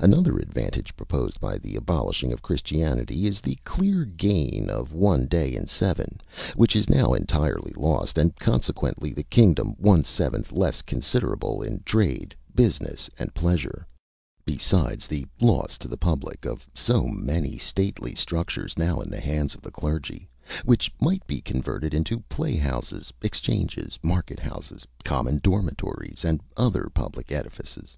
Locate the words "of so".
16.46-17.06